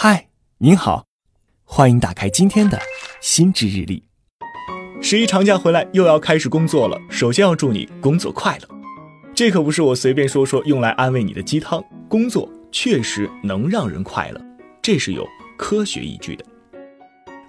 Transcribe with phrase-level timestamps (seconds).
[0.00, 0.28] 嗨，
[0.58, 1.06] 您好，
[1.64, 2.80] 欢迎打开今天的
[3.20, 4.04] 心之日历。
[5.02, 8.68] 十一长假回来又要开始工作了，首先要祝你工作快乐。
[9.34, 14.40] 这可不是我随便说说用来安慰你的鸡汤，工作确实能让人快乐，
[14.80, 15.26] 这是有
[15.56, 16.44] 科学依据的。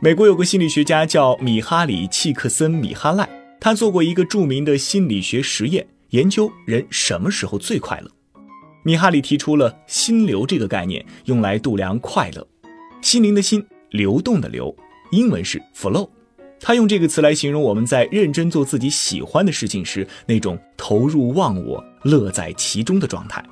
[0.01, 3.29] 美国有个心理学家叫米哈里·契克森·米哈赖，
[3.61, 8.09] 他做过一个著名的心理学实验，研究人什么时候最快乐。
[8.83, 12.47] 米哈里提出了“心流”这个概念，用来度量快乐。
[13.01, 14.75] 心灵的心，流动的流，
[15.11, 16.09] 英文是 flow。
[16.61, 23.43] 他用这个词来形容我们在认真做自己喜欢的事情时那种投入忘我、乐在其中的状态。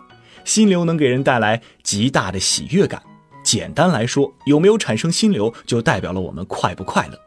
[0.44, 3.02] 心流能给人带来极大的喜悦感。
[3.44, 7.18] 简单来说，有没有产生心流，就代表了我们快不快乐。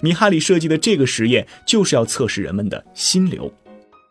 [0.00, 3.52] 米哈里设计的这个实验，就是要测试人们的心流。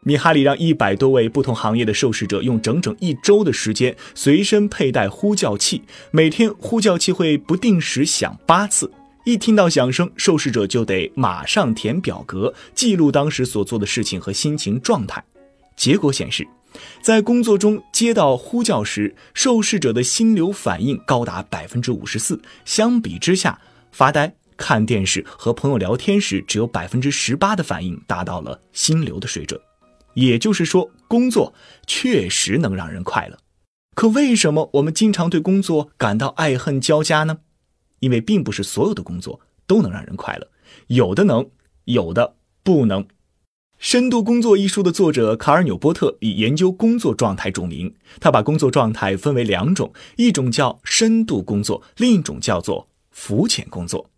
[0.07, 8.89] 米哈里让一百多位不同行业的受试者用整整一周的时间随身佩戴呼叫器，每天呼叫器会不定时响八次。
[9.25, 15.21] 一听到响声，受试者就得马上填表格，记录当时所做的事情和心情状态。
[15.75, 16.47] 结果显示，
[17.01, 22.41] 在工作中接到呼叫时，受试者的心流反应高达百分之五十四。
[22.63, 23.59] 相比之下，
[23.91, 29.59] 发呆、看电视和朋友聊天时，只有百分之十八的反应达到了心流的水准。
[30.17, 31.53] 也就是说，工作
[31.85, 33.37] 确实能让人快乐，
[33.95, 37.41] 可为什么我们经常对工作感到爱恨交加呢？
[37.99, 40.47] 因为并不是所有的工作都能让人快乐，
[40.87, 41.47] 有的能，
[41.83, 43.03] 有的不能。
[43.77, 54.09] 《深度工作》一书的作者卡尔纽波特以研究工作状态著名，他把工作状态分为两种，一种叫深度工作，另一种叫做浮浅工作。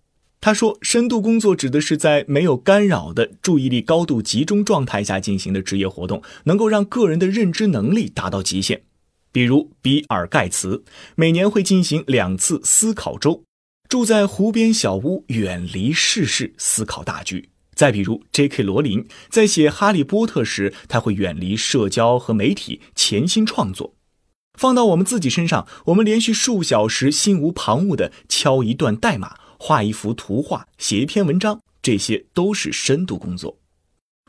[0.41, 8.83] 他说，深度工作指的是在没有干扰的注意力高度集中状态下进行的职业活动，能够让个人的认知能力达到极限。
[9.31, 10.83] 比如，比尔盖茨
[11.15, 13.43] 每年会进行两次思考周，
[13.89, 17.49] 住在湖边小屋，远离世事，思考大局。
[17.75, 18.63] 再比如，J.K.
[18.63, 23.93] 罗琳在写《哈利波特》时，他会远离社交和媒体，潜心创作。
[24.57, 29.35] 放到我们自己身上，我们连续数小时心无旁骛地敲一段代码。
[29.59, 33.59] 画一幅图画，写一篇文章，这些都是深度工作。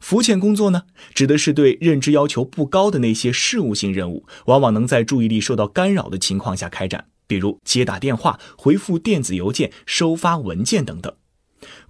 [0.02, 0.82] 浮浅工作呢，
[1.14, 11.14] 指的是对认知要求不高的那些事务性任务，往往能在注意力受到干扰的情况下开展，比如接打电话、回复电子邮件、收发文件等等。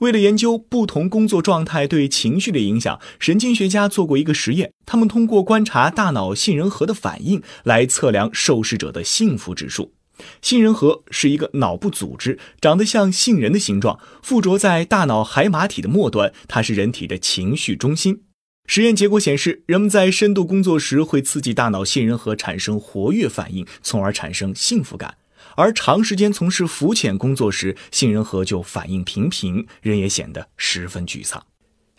[0.01, 9.93] 为了研究不同工作状态对情绪的影响，神经学家做过一个实验，他们通过观察大脑杏仁核的反应来测量受试者的幸福指数。
[10.42, 16.32] 杏仁核是一个脑部组织，长得像杏仁的形状，附着在大脑海马体的末端。
[16.48, 18.22] 它是人体的情绪中心。
[18.66, 25.14] 实验结果显示，人们在深度工作时会刺激大脑杏仁核产生活跃反应，从而产生幸福感；
[25.56, 31.44] 而长时间从事浮浅工作时，杏仁核就反应平平，人也显得十分沮丧。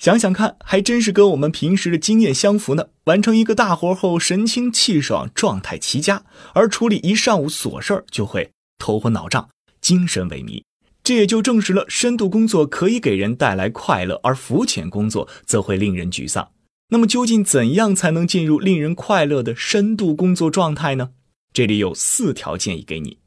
[0.02, 2.88] 想想看，还真是跟我们平时的经验相符呢。
[3.04, 6.24] 完成一个大活后，神清气爽，状态极佳；
[6.56, 9.48] 而处理一上午琐事儿，就会头昏脑胀，
[9.80, 10.64] 精神萎靡。
[11.04, 16.50] 这也就证实了，深度工作可以给人带来快乐，而浮浅工作则会令人沮丧。
[16.90, 21.12] 那么，究竟怎样才能进入令人快乐的深度工作状态呢？
[21.54, 23.20] 这里有四条建议给你。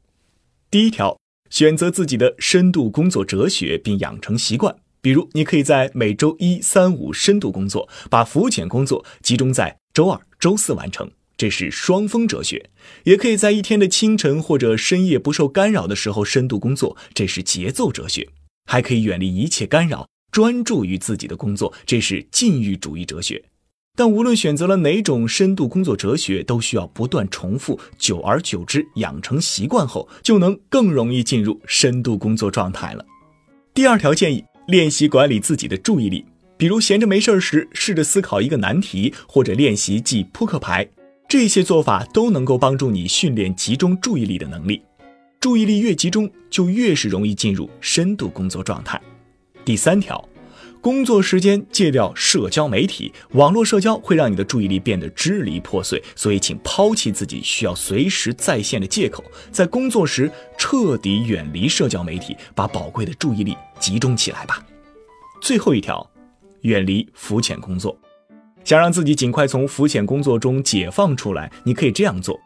[0.69, 1.17] 第一条，
[1.49, 4.75] 选择自己的深度工作哲学，并养成习惯。
[5.05, 11.07] 比如，你可以在每周一、三、五深度工作，把浮浅工作集中在周二、周四完成，
[11.37, 12.57] 这是双峰哲学；
[13.03, 18.27] 也可以在一天的清晨或者深夜不受干扰的时候深度工作，这是节奏哲学；
[18.65, 23.43] 还可以远离一切干扰，专注于自己的工作，这是禁欲主义哲学。
[23.95, 33.05] 但无论选择了哪种深度工作哲学，都需要不断重复，久而久之养成习惯后，就能更容易进入深度工作状态了。
[33.75, 34.43] 第二条建议。
[34.67, 36.25] 练习管理自己的注意力，
[36.57, 40.87] 比如闲着没事儿时试着思考一个难题，或者练习记扑克牌，
[41.27, 44.81] 这些做法都能够帮助你训练集中注意力的能力。
[45.39, 48.99] 注意力越集中，就越是容易进入深度工作状态。
[49.63, 50.27] 第三条。
[50.85, 64.63] 工作时间戒掉社交媒体，网络社交会让你的注意力变得支离破碎，所以请抛弃自己需要随时在线的借口，在工作时彻底远离社交媒体，把宝贵的注意力集中起来吧。
[65.41, 66.07] 最后一条，
[66.61, 67.97] 远离浮浅工作。
[68.63, 72.39] 想让自己尽快从浮浅工作中解放出来，你可以这样做：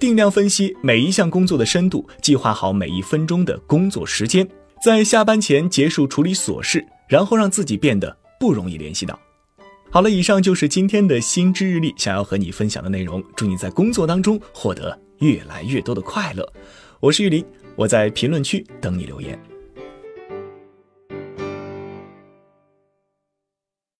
[0.00, 4.48] 定量分析每一项工作的深度，计划好每一分钟的工作时间，
[4.82, 6.84] 在下班前结束处理琐事。
[7.08, 9.18] 然后让自己变得不容易联系到。
[9.90, 13.22] 好了，以上就是今天的心之日历想要和你分享的内容。
[13.36, 16.52] 祝你在工作当中获得越来越多的快乐。
[16.98, 17.44] 我是玉林，
[17.76, 19.38] 我在评论区等你留言。